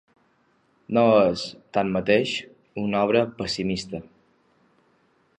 No 0.97 1.01
és, 1.33 1.43
tanmateix, 1.77 2.33
una 2.85 3.01
obra 3.09 3.21
pessimista. 3.43 4.01